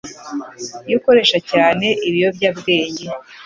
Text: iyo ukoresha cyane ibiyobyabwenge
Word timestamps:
iyo 0.87 0.95
ukoresha 0.99 1.37
cyane 1.51 1.87
ibiyobyabwenge 2.07 3.05